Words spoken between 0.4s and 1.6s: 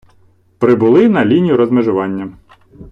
прибули на лінію